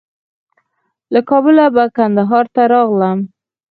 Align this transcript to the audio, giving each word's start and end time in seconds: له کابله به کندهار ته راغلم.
له 1.13 1.19
کابله 1.29 1.65
به 1.75 1.83
کندهار 1.97 2.45
ته 2.53 2.61
راغلم. 2.73 3.19